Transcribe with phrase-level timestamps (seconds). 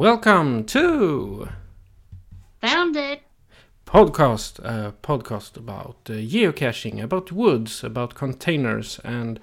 [0.00, 1.50] Welcome to
[2.62, 3.20] Found it.
[3.84, 9.38] podcast, a podcast about uh, geocaching, about woods, about containers, and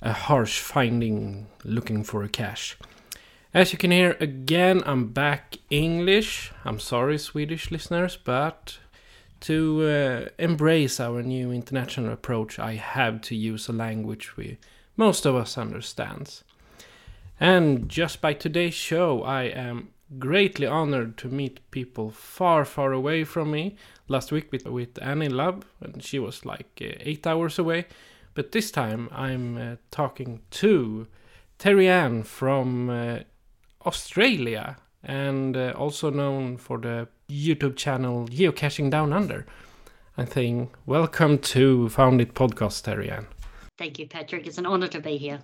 [0.00, 2.78] a harsh finding looking for a cache.
[3.52, 6.52] As you can hear again, I'm back English.
[6.64, 8.78] I'm sorry, Swedish listeners, but
[9.40, 14.58] to uh, embrace our new international approach, I have to use a language we
[14.96, 16.44] most of us understands.
[17.40, 23.22] And just by today's show, I am greatly honored to meet people far, far away
[23.22, 23.76] from me.
[24.08, 27.86] Last week with, with Annie Love, and she was like uh, eight hours away.
[28.34, 31.06] But this time I'm uh, talking to
[31.58, 33.18] Terry Ann from uh,
[33.86, 39.46] Australia and uh, also known for the YouTube channel Geocaching Down Under.
[40.16, 43.26] I think welcome to Found It Podcast, Terry Ann.
[43.76, 44.46] Thank you, Patrick.
[44.46, 45.38] It's an honor to be here.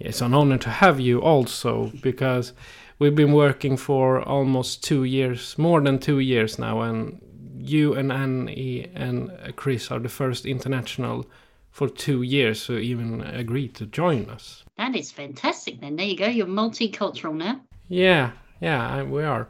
[0.00, 2.52] It's an honor to have you also because
[2.98, 7.20] we've been working for almost two years, more than two years now, and
[7.58, 11.26] you and Annie and Chris are the first international
[11.70, 14.64] for two years who even agreed to join us.
[14.76, 15.80] That is fantastic.
[15.80, 16.26] Then there you go.
[16.26, 17.60] You're multicultural now.
[17.88, 19.48] Yeah, yeah, we are.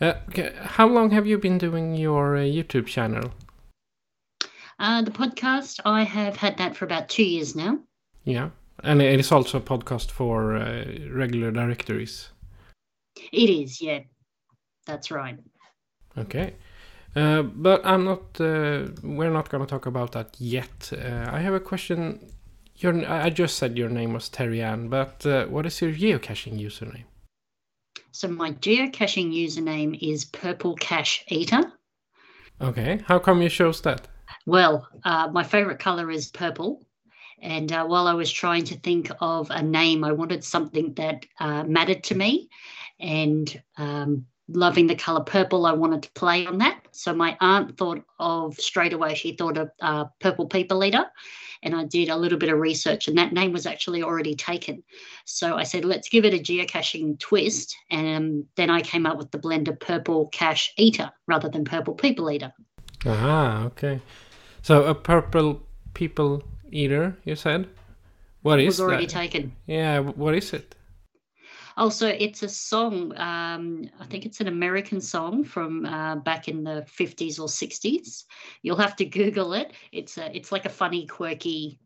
[0.00, 3.32] Uh, okay, how long have you been doing your uh, YouTube channel?
[4.78, 7.78] Uh, the podcast, I have had that for about two years now.
[8.24, 8.50] Yeah,
[8.82, 12.30] and it is also a podcast for uh, regular directories.
[13.32, 14.00] It is, yeah.
[14.86, 15.38] That's right.
[16.16, 16.54] Okay.
[17.14, 18.40] Uh, but I'm not.
[18.40, 20.92] Uh, we're not going to talk about that yet.
[20.92, 22.30] Uh, I have a question.
[22.76, 26.58] Your, I just said your name was Terry Ann, but uh, what is your geocaching
[26.58, 27.04] username?
[28.12, 31.72] So my geocaching username is Purple Cache Eater.
[32.60, 33.00] Okay.
[33.06, 34.08] How come you chose that?
[34.46, 36.82] Well, uh, my favorite color is purple.
[37.42, 41.26] And uh, while I was trying to think of a name, I wanted something that
[41.38, 42.48] uh, mattered to me.
[42.98, 46.88] And um, loving the color purple, I wanted to play on that.
[46.92, 51.06] So my aunt thought of straight away, she thought of uh, Purple People Eater.
[51.62, 54.82] And I did a little bit of research, and that name was actually already taken.
[55.26, 57.76] So I said, let's give it a geocaching twist.
[57.90, 61.94] And then I came up with the blend of Purple Cache Eater rather than Purple
[61.94, 62.52] People Eater.
[63.04, 64.00] Ah, okay.
[64.62, 65.60] So a purple
[65.92, 67.68] people eater, you said.
[68.42, 69.12] What It is was already that?
[69.12, 69.52] taken.
[69.66, 70.00] Yeah.
[70.00, 70.74] What is it?
[71.76, 73.16] Also, it's a song.
[73.16, 78.24] Um, I think it's an American song from uh, back in the fifties or sixties.
[78.62, 79.72] You'll have to Google it.
[79.92, 81.78] It's a, it's like a funny, quirky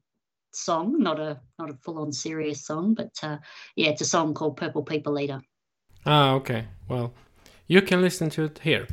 [0.52, 3.38] song, not a not a full on serious song, but uh,
[3.76, 5.42] yeah, it's a song called Purple People Eater.
[6.06, 6.66] Ah, okay.
[6.88, 7.12] Well,
[7.66, 8.86] you can listen to it here.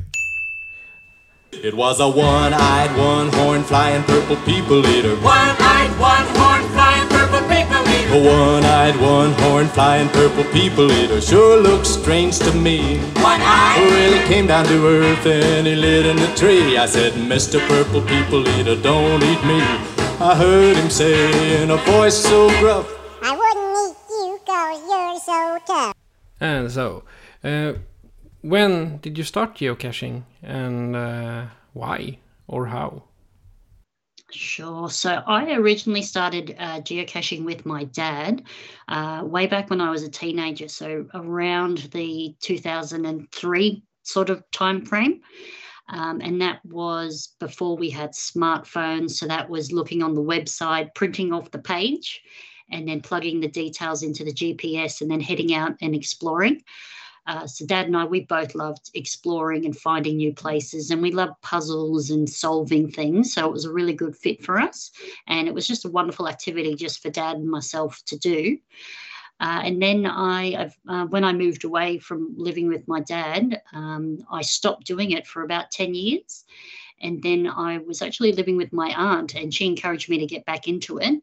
[1.52, 5.14] It was a one-eyed, one-horn flying purple people eater.
[5.16, 8.14] One-eyed, one-horn, flying purple people eater.
[8.14, 12.98] A one-eyed, one-horn flying purple people eater sure looks strange to me.
[13.22, 13.78] One-eyed.
[13.80, 16.76] Well, he came down to earth and he lit in a tree.
[16.76, 17.58] I said, Mr.
[17.68, 19.60] Purple People Eater, don't eat me.
[20.20, 22.86] I heard him say in a voice so gruff,
[23.22, 25.94] I wouldn't eat you cause you're so tough.
[26.40, 27.04] And so,
[27.42, 27.72] uh,
[28.42, 33.04] when did you start geocaching and uh, why or how?
[34.34, 34.88] Sure.
[34.88, 38.44] So I originally started uh, geocaching with my dad
[38.88, 40.68] uh, way back when I was a teenager.
[40.68, 45.20] So around the 2003 sort of time frame.
[45.88, 49.12] Um, and that was before we had smartphones.
[49.12, 52.22] So that was looking on the website, printing off the page,
[52.70, 56.62] and then plugging the details into the GPS and then heading out and exploring.
[57.26, 61.12] Uh, so dad and I, we both loved exploring and finding new places, and we
[61.12, 63.32] loved puzzles and solving things.
[63.32, 64.90] So it was a really good fit for us,
[65.26, 68.58] and it was just a wonderful activity just for dad and myself to do.
[69.40, 74.18] Uh, and then I, uh, when I moved away from living with my dad, um,
[74.30, 76.44] I stopped doing it for about 10 years.
[77.00, 80.46] And then I was actually living with my aunt, and she encouraged me to get
[80.46, 81.20] back into it.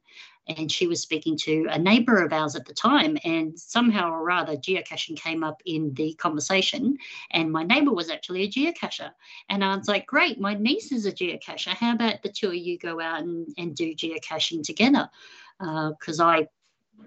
[0.58, 4.24] And she was speaking to a neighbor of ours at the time, and somehow or
[4.24, 6.98] rather, geocaching came up in the conversation.
[7.32, 9.12] And my neighbor was actually a geocacher.
[9.50, 11.70] And I was like, Great, my niece is a geocacher.
[11.70, 15.10] How about the two of you go out and, and do geocaching together?
[15.60, 16.48] Because uh, I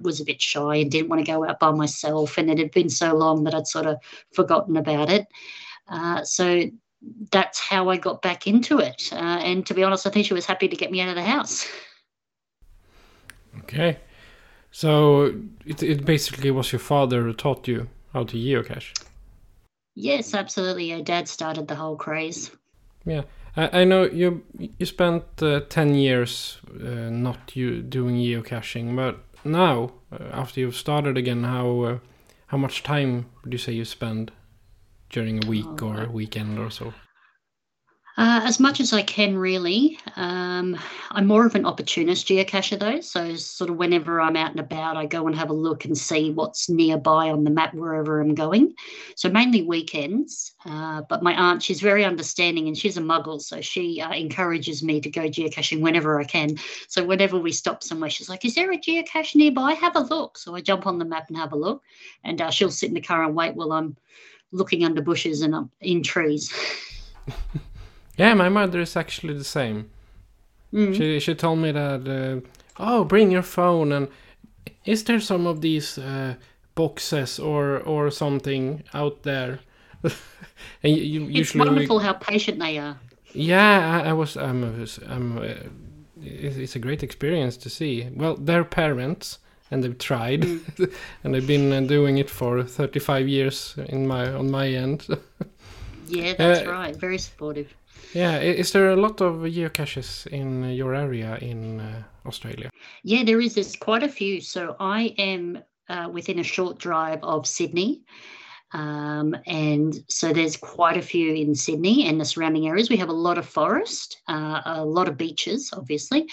[0.00, 2.38] was a bit shy and didn't want to go out by myself.
[2.38, 3.98] And it had been so long that I'd sort of
[4.32, 5.26] forgotten about it.
[5.88, 6.64] Uh, so
[7.30, 9.10] that's how I got back into it.
[9.12, 11.16] Uh, and to be honest, I think she was happy to get me out of
[11.16, 11.66] the house.
[13.60, 13.98] Okay.
[14.70, 15.34] So
[15.66, 18.92] it, it basically was your father who taught you how to geocache?
[19.94, 20.90] Yes, absolutely.
[20.90, 22.50] Your dad started the whole craze.
[23.04, 23.22] Yeah.
[23.56, 24.42] I, I know you
[24.78, 30.76] you spent uh, 10 years uh, not you doing geocaching, but now, uh, after you've
[30.76, 31.98] started again, how uh,
[32.46, 34.30] how much time would you say you spend
[35.10, 36.94] during a week oh, or a weekend or so?
[38.22, 39.98] Uh, as much as I can, really.
[40.14, 40.78] Um,
[41.10, 43.00] I'm more of an opportunist geocacher, though.
[43.00, 45.98] So, sort of whenever I'm out and about, I go and have a look and
[45.98, 48.76] see what's nearby on the map wherever I'm going.
[49.16, 50.52] So, mainly weekends.
[50.64, 53.42] Uh, but my aunt, she's very understanding and she's a muggle.
[53.42, 56.58] So, she uh, encourages me to go geocaching whenever I can.
[56.86, 59.72] So, whenever we stop somewhere, she's like, Is there a geocache nearby?
[59.72, 60.38] Have a look.
[60.38, 61.82] So, I jump on the map and have a look.
[62.22, 63.96] And uh, she'll sit in the car and wait while I'm
[64.52, 66.54] looking under bushes and up in trees.
[68.16, 69.90] Yeah, my mother is actually the same.
[70.72, 70.94] Mm.
[70.94, 72.40] She she told me that uh,
[72.78, 74.08] oh, bring your phone and
[74.84, 76.34] is there some of these uh,
[76.74, 79.60] boxes or or something out there?
[80.82, 82.98] and you, you it's wonderful we, how patient they are.
[83.34, 84.36] Yeah, I, I was.
[84.36, 84.86] I'm.
[85.08, 85.38] I'm.
[85.38, 85.54] Uh,
[86.24, 88.08] it's a great experience to see.
[88.14, 89.38] Well, they're parents
[89.70, 90.92] and they've tried, mm.
[91.24, 95.06] and they've been uh, doing it for 35 years in my on my end.
[96.08, 96.94] yeah, that's uh, right.
[96.94, 97.74] Very supportive.
[98.14, 102.70] Yeah, is there a lot of geocaches in your area in uh, Australia?
[103.02, 103.54] Yeah, there is.
[103.54, 104.40] There's quite a few.
[104.40, 108.02] So I am uh, within a short drive of Sydney.
[108.74, 112.88] Um, and so there's quite a few in Sydney and the surrounding areas.
[112.88, 116.28] We have a lot of forest, uh, a lot of beaches, obviously.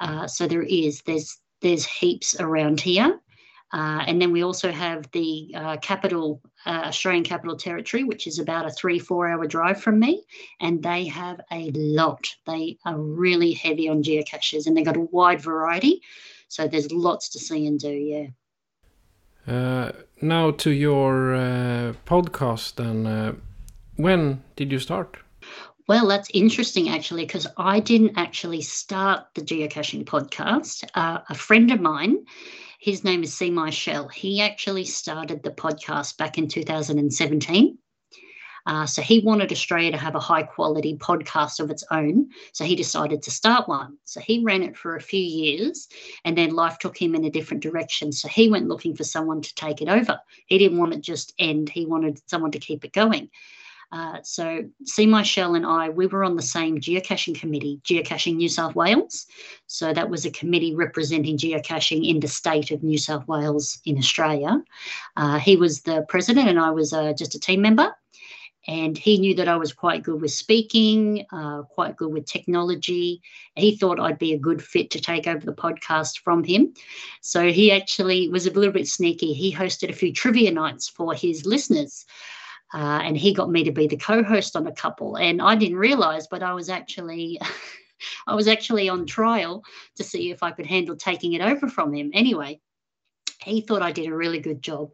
[0.00, 1.02] Uh, so there is.
[1.06, 3.18] There's there's heaps around here.
[3.76, 8.38] Uh, and then we also have the uh, capital, uh, Australian Capital Territory, which is
[8.38, 10.24] about a three, four hour drive from me.
[10.60, 12.26] And they have a lot.
[12.46, 16.00] They are really heavy on geocaches and they've got a wide variety.
[16.48, 18.28] So there's lots to see and do, yeah.
[19.46, 19.92] Uh,
[20.22, 23.32] now to your uh, podcast, and uh,
[23.96, 25.18] when did you start?
[25.86, 30.82] Well, that's interesting actually, because I didn't actually start the geocaching podcast.
[30.94, 32.24] a friend of mine,
[32.86, 34.06] his name is See Shell.
[34.06, 37.78] He actually started the podcast back in 2017.
[38.64, 42.28] Uh, so he wanted Australia to have a high quality podcast of its own.
[42.52, 43.96] So he decided to start one.
[44.04, 45.88] So he ran it for a few years
[46.24, 48.12] and then life took him in a different direction.
[48.12, 50.20] So he went looking for someone to take it over.
[50.46, 53.30] He didn't want it just end, he wanted someone to keep it going.
[53.92, 58.36] Uh, so, See My Shell and I, we were on the same geocaching committee, Geocaching
[58.36, 59.26] New South Wales.
[59.66, 63.96] So, that was a committee representing geocaching in the state of New South Wales in
[63.98, 64.62] Australia.
[65.16, 67.94] Uh, he was the president, and I was uh, just a team member.
[68.68, 73.22] And he knew that I was quite good with speaking, uh, quite good with technology.
[73.54, 76.74] He thought I'd be a good fit to take over the podcast from him.
[77.20, 79.34] So he actually was a little bit sneaky.
[79.34, 82.04] He hosted a few trivia nights for his listeners.
[82.74, 85.16] Uh, and he got me to be the co-host on a couple.
[85.16, 87.40] And i didn't realize but i was actually
[88.26, 89.62] i was actually on trial
[89.96, 92.10] to see if i could handle taking it over from him.
[92.12, 92.60] Anyway
[93.42, 94.90] he thought i did a really good job.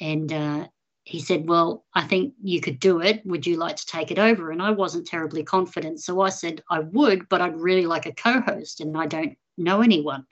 [0.00, 0.66] And uh,
[1.04, 3.24] he said well i think you could do it.
[3.24, 4.50] Would you like to take it over?
[4.50, 6.00] And i wasn't terribly confident.
[6.00, 9.82] So i said i would but i'd really like a co-host and i don't know
[9.82, 10.24] anyone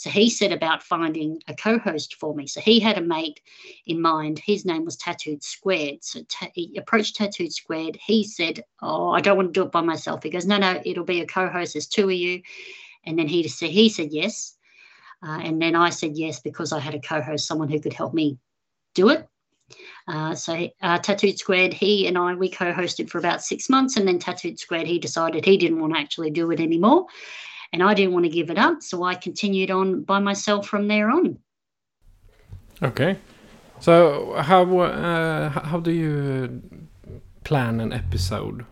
[0.00, 2.46] so he set about finding a co host for me.
[2.46, 3.38] So he had a mate
[3.84, 4.38] in mind.
[4.38, 6.02] His name was Tattooed Squared.
[6.02, 7.98] So ta- he approached Tattooed Squared.
[8.02, 10.22] He said, Oh, I don't want to do it by myself.
[10.22, 11.74] He goes, No, no, it'll be a co host.
[11.74, 12.40] There's two of you.
[13.04, 14.56] And then he said, he said yes.
[15.22, 17.92] Uh, and then I said yes because I had a co host, someone who could
[17.92, 18.38] help me
[18.94, 19.28] do it.
[20.08, 24.08] Uh, so uh, Tattooed Squared, he and I, we co-hosted for about six months, and
[24.08, 27.06] then Tattooed Squared, he decided he didn't want to actually do it anymore,
[27.72, 30.88] and I didn't want to give it up, so I continued on by myself from
[30.88, 31.38] there on.
[32.82, 33.16] Okay,
[33.80, 36.62] so how uh, how do you
[37.44, 38.64] plan an episode?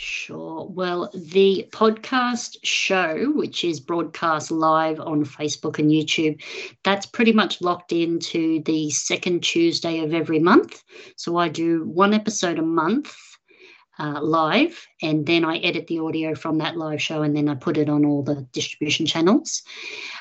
[0.00, 0.64] Sure.
[0.68, 6.40] Well, the podcast show, which is broadcast live on Facebook and YouTube,
[6.84, 10.84] that's pretty much locked into the second Tuesday of every month.
[11.16, 13.12] So I do one episode a month
[13.98, 17.54] uh, live, and then I edit the audio from that live show, and then I
[17.54, 19.62] put it on all the distribution channels.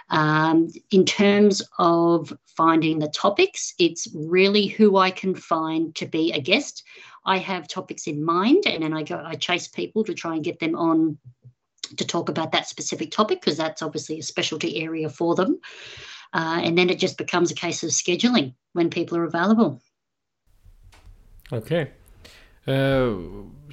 [0.09, 6.31] Um, in terms of finding the topics, it's really who I can find to be
[6.31, 6.83] a guest.
[7.25, 10.43] I have topics in mind, and then I go, I chase people to try and
[10.43, 11.17] get them on
[11.95, 15.59] to talk about that specific topic because that's obviously a specialty area for them.
[16.33, 19.81] Uh, and then it just becomes a case of scheduling when people are available.
[21.53, 21.91] Okay.
[22.67, 23.13] Uh,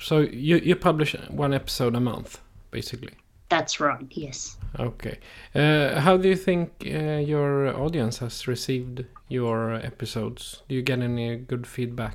[0.00, 3.14] so you you publish one episode a month, basically.
[3.48, 4.06] That's right.
[4.10, 4.56] Yes.
[4.78, 5.18] Okay.
[5.54, 10.62] Uh, how do you think uh, your audience has received your episodes?
[10.68, 12.14] Do you get any good feedback?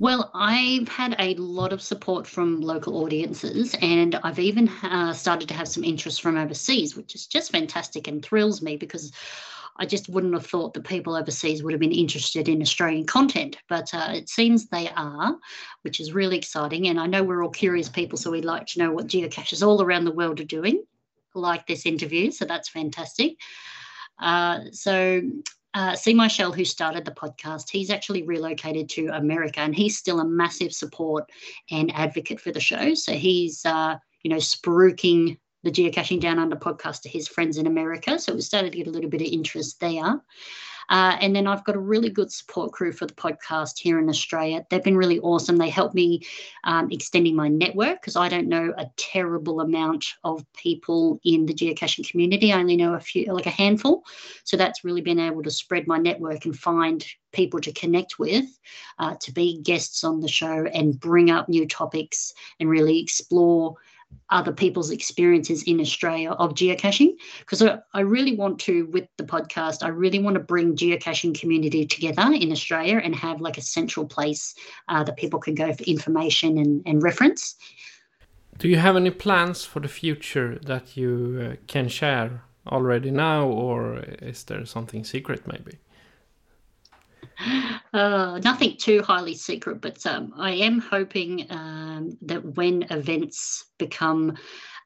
[0.00, 5.48] Well, I've had a lot of support from local audiences, and I've even uh, started
[5.48, 9.10] to have some interest from overseas, which is just fantastic and thrills me because
[9.78, 13.58] I just wouldn't have thought that people overseas would have been interested in Australian content,
[13.68, 15.36] but uh, it seems they are,
[15.82, 16.88] which is really exciting.
[16.88, 19.80] And I know we're all curious people, so we'd like to know what geocaches all
[19.82, 20.84] around the world are doing,
[21.34, 22.30] like this interview.
[22.30, 23.36] So that's fantastic.
[24.18, 25.22] Uh, so
[25.74, 29.96] uh, See My Shell, who started the podcast, he's actually relocated to America and he's
[29.96, 31.30] still a massive support
[31.70, 32.94] and advocate for the show.
[32.94, 37.66] So he's, uh, you know, spruiking the Geocaching Down Under podcast to his friends in
[37.66, 38.18] America.
[38.18, 40.20] So we started to get a little bit of interest there.
[40.90, 44.08] Uh, and then I've got a really good support crew for the podcast here in
[44.08, 44.64] Australia.
[44.70, 45.56] They've been really awesome.
[45.56, 46.22] They help me
[46.64, 51.54] um, extending my network because I don't know a terrible amount of people in the
[51.54, 52.52] geocaching community.
[52.52, 54.02] I only know a few, like a handful.
[54.44, 58.46] So that's really been able to spread my network and find people to connect with,
[58.98, 63.74] uh, to be guests on the show and bring up new topics and really explore
[64.30, 69.24] other people's experiences in Australia of geocaching because I, I, really want to with the
[69.24, 73.62] podcast I really want to bring geocaching community together in Australia and have like a
[73.62, 74.54] central place
[74.88, 77.56] uh, that people can go for information and, and reference.
[78.58, 83.46] Do you have any plans for the future that you uh, can share already now
[83.46, 85.78] or is there something secret maybe?
[87.94, 94.36] Uh, nothing too highly secret, but um, I am hoping um, that when events become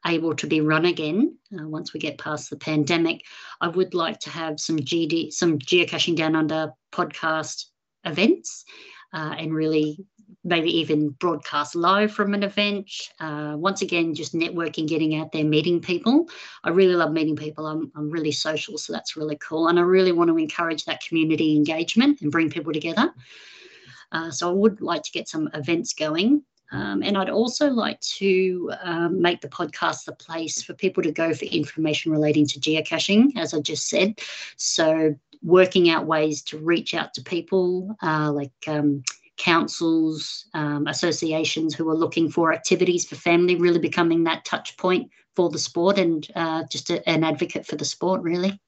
[0.06, 3.24] able to be run again, uh, once we get past the pandemic,
[3.60, 7.66] I would like to have some GD, some geocaching down under podcast
[8.04, 8.64] events,
[9.12, 9.98] uh, and really
[10.44, 12.90] maybe even broadcast live from an event.
[13.20, 16.28] Uh, once again, just networking, getting out there, meeting people.
[16.64, 17.66] I really love meeting people.
[17.66, 19.68] I'm, I'm really social, so that's really cool.
[19.68, 23.12] And I really want to encourage that community engagement and bring people together.
[24.10, 26.42] Uh, so I would like to get some events going.
[26.72, 31.12] Um, and I'd also like to um, make the podcast the place for people to
[31.12, 34.20] go for information relating to geocaching, as I just said.
[34.56, 39.02] So, working out ways to reach out to people, uh, like um,
[39.42, 45.10] councils, um, associations who are looking for activities for family, really becoming that touch point
[45.34, 48.60] for the sport and uh, just a, an advocate for the sport, really.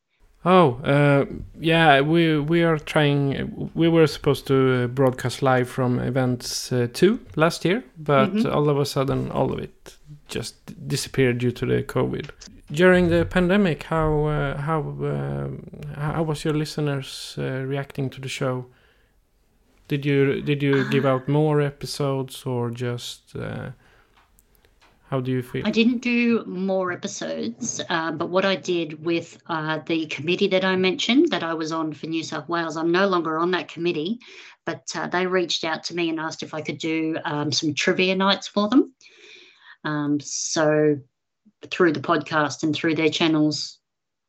[0.47, 1.25] Oh, uh,
[1.59, 3.71] yeah, we we are trying.
[3.75, 8.53] We were supposed to broadcast live from events uh, two last year, but mm-hmm.
[8.53, 9.97] all of a sudden, all of it
[10.29, 10.55] just
[10.89, 12.29] disappeared due to the COVID.
[12.71, 15.49] During the pandemic, how uh, how uh,
[16.01, 18.67] how was your listeners uh, reacting to the show?
[19.89, 23.71] Did you did you give out more episodes or just uh,
[25.11, 25.67] how do you feel?
[25.67, 30.65] I didn't do more episodes, uh, but what I did with uh, the committee that
[30.65, 33.69] I mentioned that I was on for New South Wales, I'm no longer on that
[33.69, 34.19] committee,
[34.65, 37.75] but uh, they reached out to me and asked if I could do um, some
[37.75, 38.95] trivia nights for them.
[39.85, 40.97] Um, so
[41.71, 43.79] through the podcast and through their channels,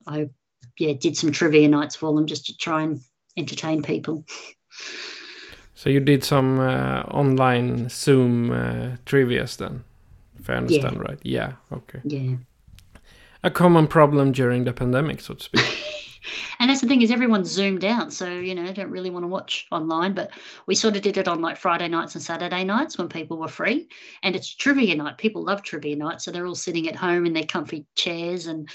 [0.05, 0.29] I
[0.77, 2.99] yeah did some trivia nights for them just to try and
[3.37, 4.25] entertain people.
[5.75, 9.83] So you did some uh, online Zoom uh, trivias then,
[10.39, 11.01] if I understand yeah.
[11.01, 11.19] right?
[11.21, 11.51] Yeah.
[11.71, 11.99] Okay.
[12.05, 12.37] Yeah.
[13.43, 15.65] A common problem during the pandemic, so to speak.
[16.59, 19.27] and that's the thing is everyone's zoomed out, so you know don't really want to
[19.27, 20.13] watch online.
[20.13, 20.31] But
[20.65, 23.49] we sort of did it on like Friday nights and Saturday nights when people were
[23.49, 23.89] free,
[24.23, 25.17] and it's trivia night.
[25.17, 28.69] People love trivia night, so they're all sitting at home in their comfy chairs and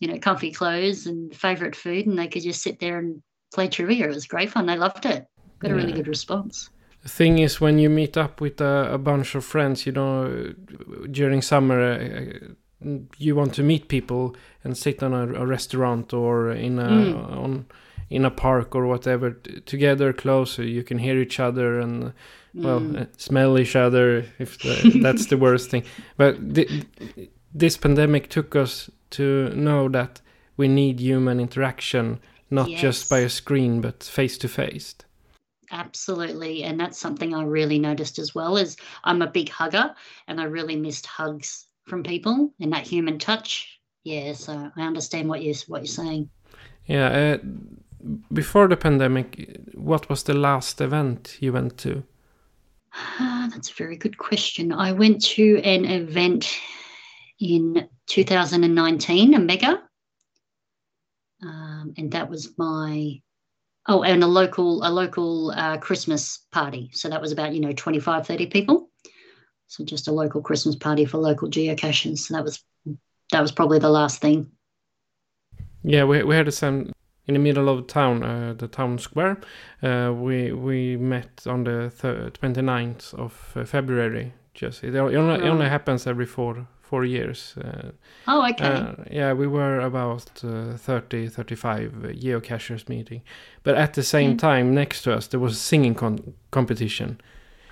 [0.00, 3.22] you know comfy clothes and favorite food, and they could just sit there and
[3.54, 4.06] play trivia.
[4.06, 4.66] It was great fun.
[4.66, 5.26] They loved it
[5.60, 6.70] got a really good response.
[7.02, 10.52] The thing is, when you meet up with a, a bunch of friends, you know,
[11.10, 16.50] during summer, uh, you want to meet people and sit on a, a restaurant or
[16.50, 17.36] in a mm.
[17.36, 17.66] on
[18.10, 19.30] in a park or whatever
[19.66, 20.64] together closer.
[20.64, 22.12] You can hear each other and
[22.54, 25.84] well, uh, smell each other if the, that's the worst thing.
[26.16, 26.86] But th-
[27.54, 30.20] this pandemic took us to know that
[30.56, 34.96] we need human interaction, not just by a screen, but face to face.
[35.70, 36.64] Absolutely.
[36.64, 39.94] And that's something I really noticed as well is I'm a big hugger
[40.26, 43.80] and I really missed hugs from people and that human touch.
[44.02, 46.30] Yeah, so I understand what you what you're saying.
[46.86, 47.08] Yeah.
[47.08, 47.38] Uh,
[48.32, 52.02] before the pandemic, what was the last event you went to?
[52.94, 54.72] Ah, that's a very good question.
[54.72, 56.58] I went to an event
[57.38, 59.82] in 2019, a mega.
[61.42, 63.20] Um, and that was my
[63.88, 67.72] oh and a local a local uh, christmas party so that was about you know
[67.72, 68.90] 25 30 people
[69.66, 72.62] so just a local christmas party for local geocachers so that was
[73.32, 74.50] that was probably the last thing
[75.82, 76.92] Yeah, we we had the same
[77.26, 79.38] in the middle of the town, uh, the town square.
[79.82, 84.32] Uh, we we met on the th- 29th of uh, February.
[84.54, 87.54] Just it only, it only happens every four four years.
[87.64, 87.90] Uh,
[88.32, 91.92] oh okay uh, yeah, we were about uh, 30, 35
[92.22, 93.22] geocachers meeting,
[93.62, 94.38] but at the same Mm.
[94.38, 97.20] time, next to us there was a singing con- competition.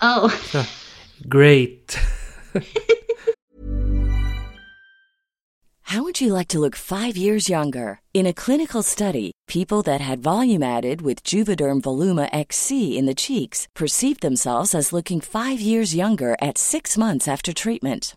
[0.01, 0.29] oh
[1.29, 1.99] Great.
[5.83, 8.01] How would you like to look five years younger?
[8.13, 13.15] In a clinical study, people that had volume added with Juvederm Voluma XC in the
[13.15, 18.17] cheeks perceived themselves as looking five years younger at six months after treatment.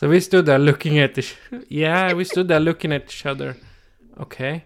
[0.00, 1.36] So we stood there looking at each.
[1.68, 3.56] Yeah, we stood there looking at each other.
[4.18, 4.64] Okay,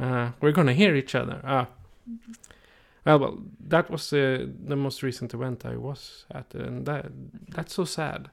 [0.00, 1.40] uh, we're gonna hear each other.
[1.44, 1.68] Ah,
[3.06, 7.12] well, well, that was uh, the most recent event I was at, and that
[7.48, 8.30] that's so sad.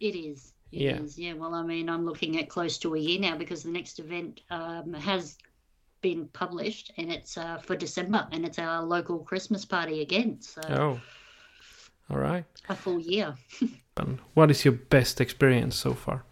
[0.00, 0.54] It is.
[0.72, 1.18] It is.
[1.18, 1.34] Yeah.
[1.34, 1.38] Yeah.
[1.38, 4.40] Well, I mean, I'm looking at close to a year now because the next event
[4.48, 5.36] um, has
[6.00, 10.38] been published and it's uh, for December and it's our local Christmas party again.
[10.40, 11.00] So Oh,
[12.08, 12.46] all right.
[12.70, 13.34] a full year.
[13.96, 16.24] And what is your best experience so far?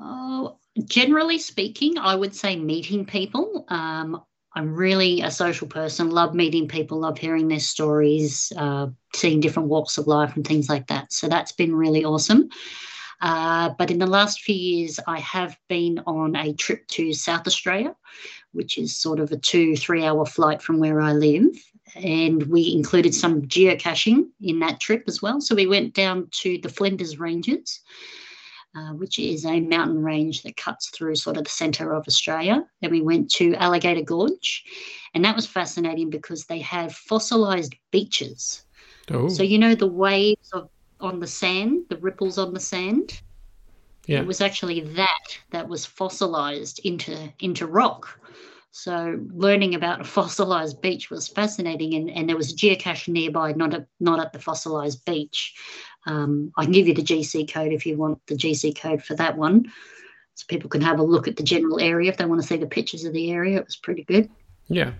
[0.00, 3.64] Oh, generally speaking, I would say meeting people.
[3.68, 4.22] Um,
[4.54, 9.68] I'm really a social person, love meeting people, love hearing their stories, uh, seeing different
[9.68, 11.12] walks of life and things like that.
[11.12, 12.48] So that's been really awesome.
[13.20, 17.46] Uh, but in the last few years, I have been on a trip to South
[17.46, 17.94] Australia,
[18.52, 21.56] which is sort of a two, three hour flight from where I live.
[21.96, 25.40] And we included some geocaching in that trip as well.
[25.40, 27.80] So we went down to the Flinders Ranges
[28.76, 32.64] uh, which is a mountain range that cuts through sort of the centre of Australia.
[32.80, 34.64] Then we went to Alligator Gorge,
[35.14, 38.62] and that was fascinating because they have fossilised beaches.
[39.10, 40.68] Oh, So you know the waves of
[41.00, 43.20] on the sand, the ripples on the sand.
[44.06, 44.20] yeah.
[44.20, 48.20] It was actually that that was fossilised into into rock.
[48.70, 53.52] So learning about a fossilised beach was fascinating, and, and there was a geocache nearby,
[53.52, 55.54] not at not at the fossilised beach.
[56.06, 59.14] Um, I can give you the GC code if you want the GC code for
[59.16, 59.72] that one,
[60.34, 62.56] so people can have a look at the general area if they want to see
[62.56, 63.58] the pictures of the area.
[63.58, 64.30] It was pretty good.
[64.68, 64.92] yeah.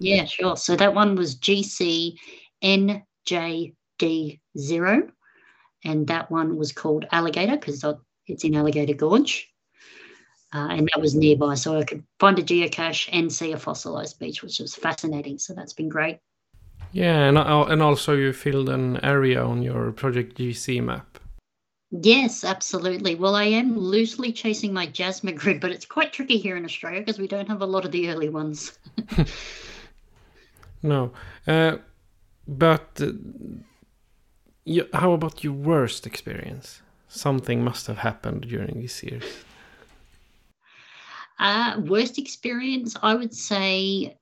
[0.00, 0.56] Yeah, sure.
[0.56, 2.16] So that one was GC
[2.62, 5.10] NJD0,
[5.84, 7.84] and that one was called Alligator because
[8.26, 9.48] it's in Alligator Gorge.
[10.54, 14.18] Uh, and that was nearby, so I could find a geocache and see a fossilized
[14.18, 15.38] beach, which was fascinating.
[15.38, 16.20] So that's been great.
[16.92, 21.18] Yeah, and and also you filled an area on your Project GC map.
[21.90, 23.14] Yes, absolutely.
[23.14, 27.00] Well, I am loosely chasing my Jasmer grid, but it's quite tricky here in Australia
[27.00, 28.78] because we don't have a lot of the early ones.
[30.82, 31.12] no.
[31.46, 31.78] Uh,
[32.46, 33.12] but uh,
[34.64, 36.82] you, how about your worst experience?
[37.08, 39.24] Something must have happened during these years.
[41.38, 44.16] Uh, worst experience, I would say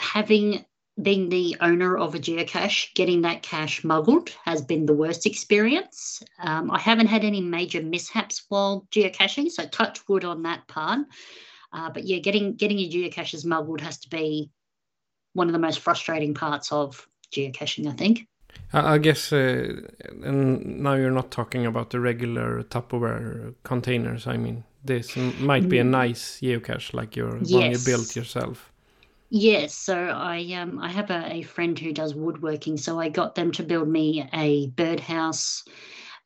[0.00, 0.64] having
[1.00, 6.22] being the owner of a geocache, getting that cache muggled has been the worst experience.
[6.38, 11.00] Um, I haven't had any major mishaps while geocaching, so touch wood on that part.
[11.72, 14.50] Uh, but yeah, getting getting your geocaches muggled has to be
[15.32, 18.26] one of the most frustrating parts of geocaching, I think.
[18.74, 19.80] I guess, uh,
[20.22, 24.26] and now you're not talking about the regular Tupperware containers.
[24.26, 25.90] I mean, this might be a mm.
[25.90, 27.52] nice geocache like your yes.
[27.52, 28.72] one you built yourself.
[29.30, 33.34] Yes, so I um I have a, a friend who does woodworking, so I got
[33.34, 35.64] them to build me a birdhouse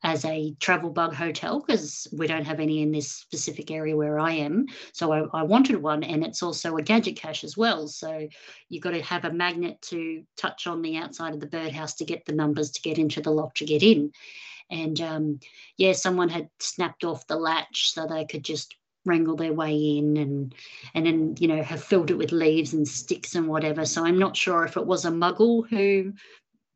[0.03, 4.19] as a travel bug hotel because we don't have any in this specific area where
[4.19, 4.67] I am.
[4.93, 7.87] So I, I, wanted one, and it's also a gadget cache as well.
[7.87, 8.27] So
[8.69, 12.05] you've got to have a magnet to touch on the outside of the birdhouse to
[12.05, 14.11] get the numbers to get into the lock to get in.
[14.69, 15.39] And um,
[15.77, 18.75] yeah, someone had snapped off the latch so they could just
[19.07, 20.53] wrangle their way in and
[20.93, 23.85] and then you know have filled it with leaves and sticks and whatever.
[23.85, 26.13] So i'm not sure if it was a muggle who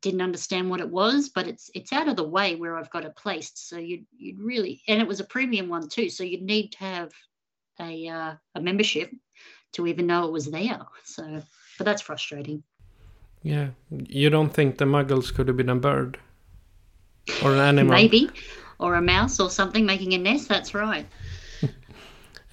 [0.00, 3.04] didn't understand what it was but it's it's out of the way where i've got
[3.04, 3.68] it placed.
[3.68, 6.78] So you'd you'd really and it was a premium one too so you'd need to
[6.78, 7.12] have
[7.78, 9.10] a uh, a membership
[9.72, 10.80] to even know it was there.
[11.04, 11.42] So
[11.78, 12.62] but that's frustrating.
[13.42, 13.70] Yeah.
[13.90, 16.18] You don't think the muggles could have been a bird
[17.42, 18.28] or an animal maybe
[18.78, 21.06] or a mouse or something making a nest that's right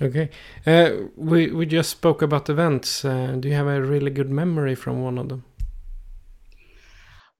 [0.01, 0.29] Okay.
[0.65, 3.03] Uh, we we just spoke about events.
[3.03, 5.43] Uh, do you have a really good memory from one of them?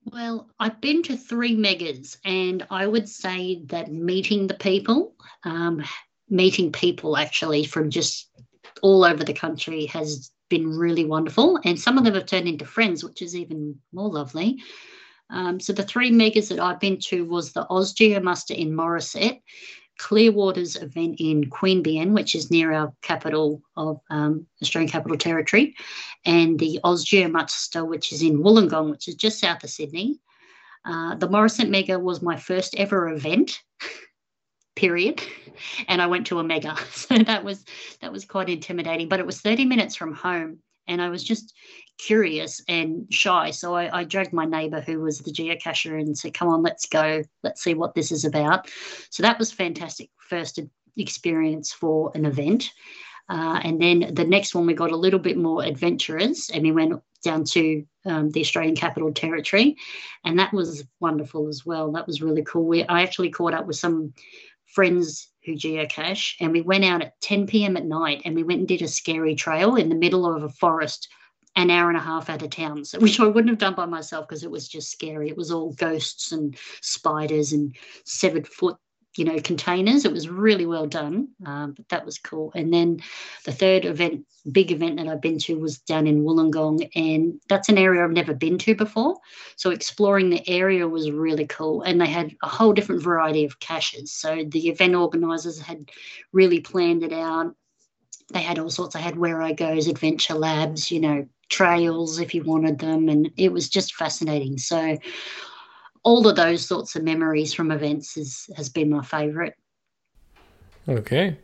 [0.04, 5.14] Well, I've been to three megas, and I would say that meeting the people,
[5.44, 5.82] um,
[6.28, 8.28] meeting people actually from just
[8.82, 11.58] all over the country has been really wonderful.
[11.64, 14.58] And some of them have turned into friends, which is even more lovely.
[15.30, 19.40] Um, so the three megas that I've been to was the Oz Muster in Morisset,
[19.98, 25.76] Clearwater's event in Queanbeyan, which is near our capital of um, Australian Capital Territory,
[26.24, 30.18] and the Muster, which is in Wollongong, which is just south of Sydney.
[30.84, 33.60] Uh, the Morisset Mega was my first ever event,
[34.76, 35.22] period,
[35.86, 37.64] and I went to a mega, so that was
[38.00, 39.08] that was quite intimidating.
[39.08, 41.54] But it was 30 minutes from home, and I was just
[41.98, 43.50] curious and shy.
[43.50, 46.86] So I, I, dragged my neighbor who was the geocacher and said, come on, let's
[46.86, 47.22] go.
[47.42, 48.68] Let's see what this is about.
[49.10, 50.58] So that was fantastic first
[50.96, 52.70] experience for an event.
[53.28, 56.72] Uh, and then the next one, we got a little bit more adventurous and we
[56.72, 59.76] went down to um, the Australian Capital Territory.
[60.24, 61.92] And that was wonderful as well.
[61.92, 62.64] That was really cool.
[62.64, 64.14] We, I actually caught up with some
[64.66, 67.76] friends who geocache and we went out at 10 p.m.
[67.76, 70.48] at night and we went and did a scary trail in the middle of a
[70.48, 71.08] forest
[71.56, 73.86] an hour and a half out of town, so, which I wouldn't have done by
[73.86, 75.28] myself because it was just scary.
[75.28, 77.74] It was all ghosts and spiders and
[78.04, 78.76] severed foot,
[79.16, 80.04] you know, containers.
[80.04, 82.52] It was really well done, um, but that was cool.
[82.54, 83.00] And then
[83.44, 87.68] the third event, big event that I've been to was down in Wollongong, and that's
[87.68, 89.16] an area I've never been to before.
[89.56, 93.60] So exploring the area was really cool, and they had a whole different variety of
[93.60, 94.12] caches.
[94.12, 95.90] So the event organisers had
[96.32, 97.54] really planned it out
[98.32, 98.96] they had all sorts.
[98.96, 103.08] I had Wherigos, Adventure Labs, you know, trails if you wanted them.
[103.08, 104.58] And it was just fascinating.
[104.58, 104.98] So
[106.02, 109.54] all of those sorts of memories from events is, has been my favorite.
[110.88, 111.36] Okay.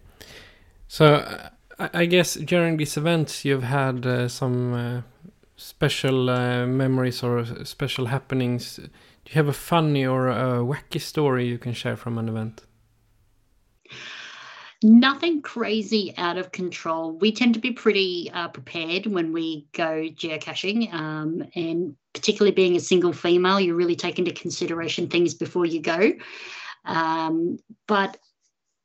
[0.88, 5.02] So I guess during these events you've had uh, some uh,
[5.56, 8.76] special uh, memories or special happenings.
[8.76, 12.62] Do you have a funny or a wacky story you can share from an event?
[14.82, 17.18] Nothing crazy out of control.
[17.18, 22.76] We tend to be pretty uh, prepared when we go geocaching, um, and particularly being
[22.76, 26.12] a single female, you really take into consideration things before you go.
[26.87, 28.16] Um, but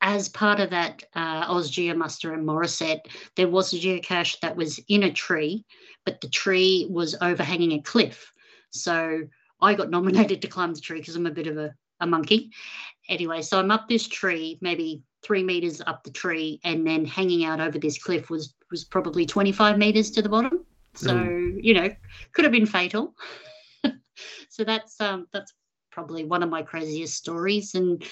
[0.02, 3.00] as part of that uh, Oz Muster and Morisset,
[3.38, 5.64] there was a geocache that was in a tree,
[6.06, 8.34] but the tree was overhanging a cliff.
[8.72, 9.22] So
[9.62, 12.52] I got nominated to climb the tree because I'm a bit of a, a monkey.
[13.08, 17.46] Anyway, so I'm up this tree, maybe three meters up the tree, and then hanging
[17.46, 20.66] out over this cliff was was probably 25 meters to the bottom.
[20.94, 21.60] So mm.
[21.64, 21.90] you know,
[22.34, 23.16] could have been fatal.
[24.50, 25.54] so that's um that's
[25.92, 28.04] probably one of my craziest stories, and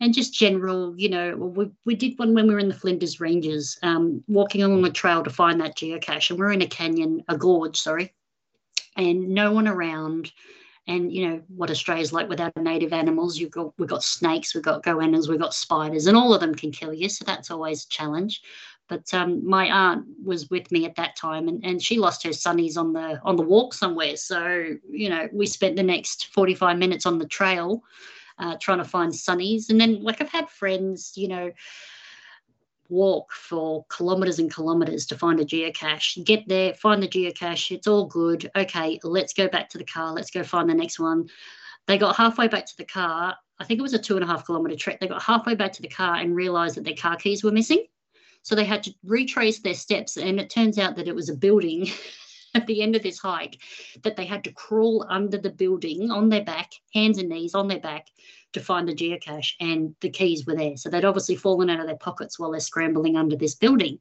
[0.00, 3.20] and just general, you know, we, we did one when we were in the Flinders
[3.20, 7.22] Ranges, um, walking along a trail to find that geocache, and we're in a canyon,
[7.28, 8.12] a gorge, sorry,
[8.96, 10.32] and no one around
[10.88, 13.38] And you know what Australia's like without native animals.
[13.38, 16.54] You've got we've got snakes, we've got goannas, we've got spiders, and all of them
[16.54, 17.08] can kill you.
[17.08, 18.42] So that's always a challenge.
[18.88, 22.30] But um, my aunt was with me at that time, and, and she lost her
[22.30, 24.16] sunnies on the on the walk somewhere.
[24.16, 27.82] So you know we spent the next forty five minutes on the trail
[28.38, 31.52] uh, trying to find sunnies, and then like I've had friends, you know
[32.92, 36.22] walk for kilometers and kilometers to find a geocache.
[36.24, 38.50] Get there, find the geocache, it's all good.
[38.54, 41.28] Okay, let's go back to the car, let's go find the next one.
[41.86, 43.34] They got halfway back to the car.
[43.58, 45.00] I think it was a two and a half kilometer trek.
[45.00, 47.86] They got halfway back to the car and realized that their car keys were missing.
[48.42, 50.16] So they had to retrace their steps.
[50.16, 51.88] And it turns out that it was a building
[52.54, 53.58] at the end of this hike
[54.02, 57.68] that they had to crawl under the building on their back, hands and knees on
[57.68, 58.08] their back,
[58.52, 60.76] to find the geocache and the keys were there.
[60.76, 63.98] So they'd obviously fallen out of their pockets while they're scrambling under this building.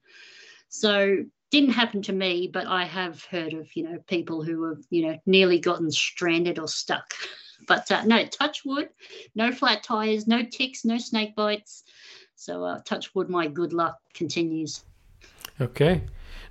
[0.70, 4.84] So didn't happen to me, but I have heard of, you know, people who have,
[4.90, 7.14] you know, nearly gotten stranded or stuck.
[7.68, 8.90] But uh, no, touch wood,
[9.36, 11.84] no flat tires, no ticks, no snake bites.
[12.42, 14.84] So uh, touch wood, my good luck continues.
[15.60, 16.02] Okay.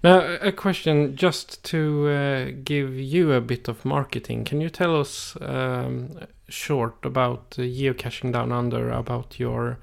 [0.04, 4.44] Now, a question just to uh, give you a bit of marketing.
[4.44, 6.16] Can you tell us um,
[6.48, 9.80] short about uh, geocaching down under, about your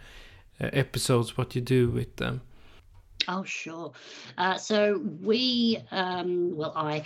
[0.61, 2.39] uh, episodes, what you do with them?
[3.27, 3.91] Oh, sure.
[4.37, 7.03] Uh, so we, um, well, I,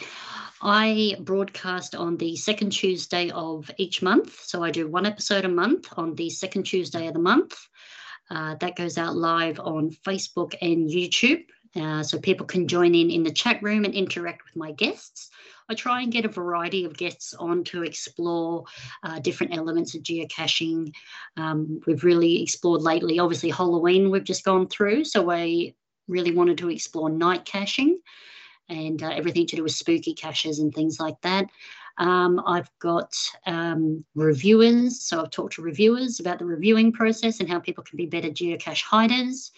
[0.62, 4.40] I broadcast on the second Tuesday of each month.
[4.44, 7.58] So I do one episode a month on the second Tuesday of the month.
[8.32, 11.44] Uh, that goes out live on Facebook and YouTube.
[11.76, 15.30] Uh, so people can join in in the chat room and interact with my guests.
[15.70, 18.66] I try and get a variety of guests on to explore
[19.04, 20.94] uh, different elements of geocaching.
[21.38, 25.06] Um, we've really explored lately, obviously, Halloween we've just gone through.
[25.06, 25.74] So I
[26.08, 28.00] really wanted to explore night caching
[28.68, 31.48] and uh, everything to do with spooky caches and things like that.
[31.98, 33.14] Um, I've got
[33.46, 37.98] um, reviewers, so I've talked to reviewers about the reviewing process and how people can
[37.98, 39.52] be better geocache hiders.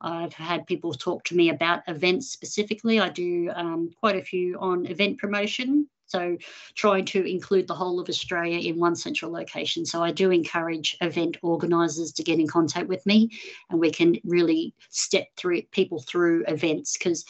[0.00, 3.00] I've had people talk to me about events specifically.
[3.00, 5.88] I do um, quite a few on event promotion.
[6.06, 6.36] So,
[6.74, 9.86] trying to include the whole of Australia in one central location.
[9.86, 13.30] So, I do encourage event organisers to get in contact with me
[13.70, 17.24] and we can really step through people through events because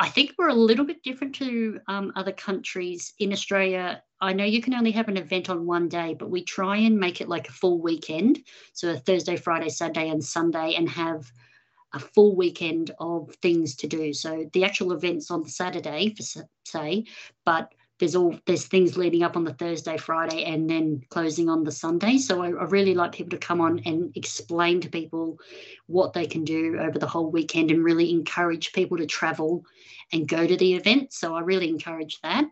[0.00, 4.02] I think we're a little bit different to um, other countries in Australia.
[4.18, 6.98] I know you can only have an event on one day, but we try and
[6.98, 8.40] make it like a full weekend.
[8.72, 11.30] So, a Thursday, Friday, Saturday, and Sunday, and have
[11.92, 14.12] a full weekend of things to do.
[14.12, 17.04] So the actual events on Saturday, for say,
[17.44, 21.62] but there's all there's things leading up on the Thursday, Friday, and then closing on
[21.62, 22.16] the Sunday.
[22.16, 25.38] So I, I, really like people to come on and explain to people
[25.86, 29.64] what they can do over the whole weekend, and really encourage people to travel
[30.12, 31.12] and go to the event.
[31.12, 32.46] So I really encourage that.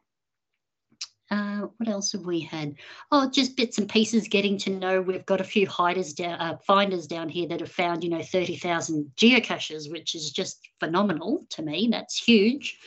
[1.31, 2.75] Uh, what else have we had?
[3.11, 4.29] Oh, just bits and pieces.
[4.29, 5.01] Getting to know.
[5.01, 8.23] We've got a few hiders down, uh, finders down here that have found, you know,
[8.23, 11.89] thirty thousand geocaches, which is just phenomenal to me.
[11.91, 12.79] That's huge.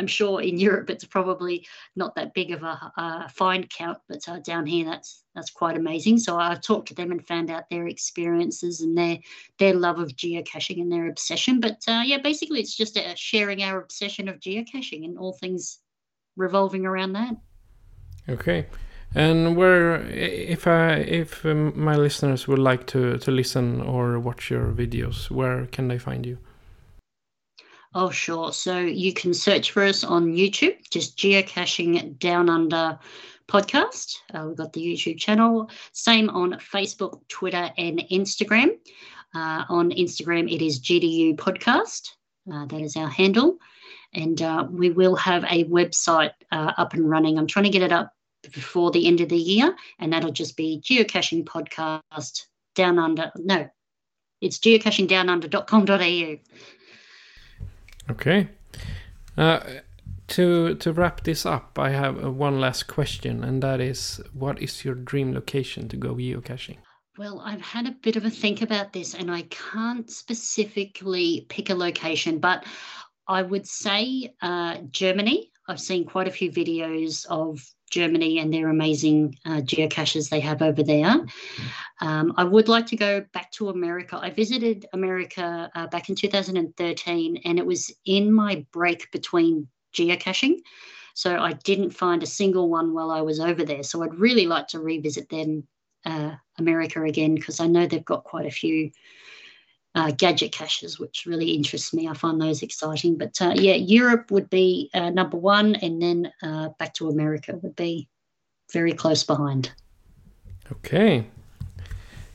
[0.00, 4.26] I'm sure in Europe it's probably not that big of a, a find count, but
[4.26, 6.18] uh, down here that's that's quite amazing.
[6.18, 9.18] So I've talked to them and found out their experiences and their
[9.58, 11.60] their love of geocaching and their obsession.
[11.60, 15.80] But uh, yeah, basically it's just sharing our obsession of geocaching and all things
[16.36, 17.36] revolving around that.
[18.26, 18.66] Okay.
[19.14, 24.50] And where, if I, if um, my listeners would like to to listen or watch
[24.50, 26.38] your videos, where can they find you?
[27.92, 28.52] Oh, sure.
[28.52, 32.98] So you can search for us on YouTube, just geocaching down under
[33.48, 34.14] podcast.
[34.32, 35.68] Uh, we've got the YouTube channel.
[35.92, 38.70] Same on Facebook, Twitter, and Instagram.
[39.34, 42.10] Uh, on Instagram, it is GDU Podcast.
[42.52, 43.58] Uh, that is our handle.
[44.14, 47.38] And uh, we will have a website uh, up and running.
[47.38, 48.12] I'm trying to get it up
[48.52, 53.30] before the end of the year, and that'll just be geocaching podcast down under.
[53.36, 53.68] No,
[54.40, 56.79] it's geocachingdownunder.com.au.
[58.10, 58.48] Okay.
[59.36, 59.60] Uh,
[60.28, 64.60] to to wrap this up, I have uh, one last question, and that is, what
[64.60, 66.78] is your dream location to go geocaching?
[67.18, 71.70] Well, I've had a bit of a think about this, and I can't specifically pick
[71.70, 72.64] a location, but
[73.28, 75.50] I would say uh, Germany.
[75.68, 80.62] I've seen quite a few videos of Germany and their amazing uh, geocaches they have
[80.62, 81.26] over there.
[82.00, 84.18] Um, I would like to go back to America.
[84.20, 90.56] I visited America uh, back in 2013, and it was in my break between geocaching.
[91.14, 93.82] So I didn't find a single one while I was over there.
[93.82, 95.64] So I'd really like to revisit them,
[96.06, 98.90] uh, America again, because I know they've got quite a few
[99.94, 102.08] uh, gadget caches, which really interests me.
[102.08, 103.18] I find those exciting.
[103.18, 107.58] But uh, yeah, Europe would be uh, number one, and then uh, back to America
[107.62, 108.08] would be
[108.72, 109.72] very close behind.
[110.72, 111.26] Okay.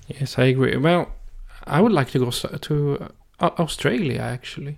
[0.08, 0.78] Yes, I agree.
[0.78, 1.12] Well,
[1.64, 4.78] I would like to go to uh, Australia actually.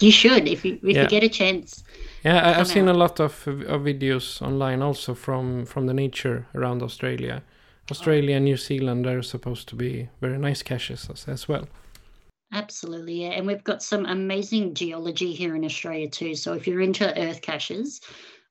[0.00, 1.02] You should if you if Yeah.
[1.02, 1.84] you get a chance.
[2.24, 6.46] Yeah, I, I've seen a lot of, of videos online also from from the nature
[6.54, 7.42] around Australia.
[7.90, 11.68] Australia and New Zealand are supposed to be very nice caches as, well.
[12.52, 13.30] Absolutely, yeah.
[13.30, 16.34] And we've got some amazing geology here in Australia too.
[16.34, 18.00] So if you're into earth caches,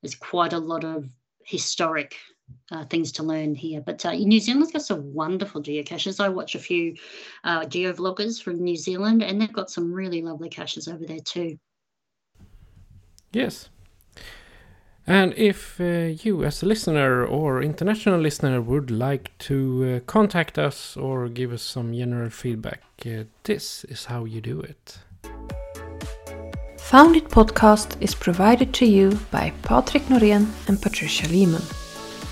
[0.02, 1.10] there's quite a lot of
[1.46, 2.16] historic
[2.72, 3.82] uh, things to learn here.
[3.82, 6.20] But uh, New Zealand's got some wonderful geocaches.
[6.20, 6.96] I watch a few
[7.44, 11.20] uh, geo vloggers from New Zealand, and they've got some really lovely caches over there
[11.20, 11.58] too.
[13.32, 13.70] Yes.
[15.06, 20.58] And if uh, you, as a listener or international listener, would like to uh, contact
[20.58, 25.00] us or give us some general feedback, uh, this is how you do it.
[26.78, 31.62] Found It podcast is provided to you by Patrick Norén and Patricia Lehman.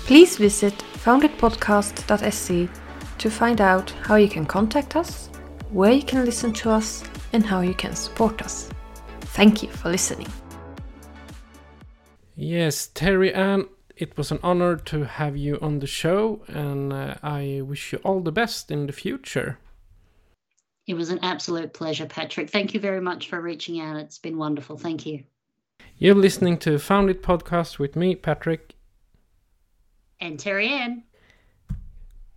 [0.06, 2.68] Please visit founditpodcast.se
[3.18, 5.28] to find out how you can contact us,
[5.70, 8.70] where you can listen to us, and how you can support us.
[9.20, 10.28] Thank you for listening.
[12.42, 17.14] Yes, Terry Ann, it was an honor to have you on the show, and uh,
[17.22, 19.60] I wish you all the best in the future.
[20.88, 22.50] It was an absolute pleasure, Patrick.
[22.50, 23.94] Thank you very much for reaching out.
[23.94, 24.76] It's been wonderful.
[24.76, 25.22] Thank you.
[25.98, 28.74] You're listening to Found It podcast with me, Patrick.
[30.20, 31.04] And Terry Ann.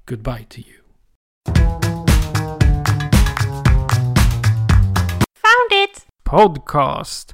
[0.05, 0.81] Goodbye to you.
[5.35, 6.05] Found it!
[6.27, 7.33] Podcast.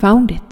[0.00, 0.49] Found it.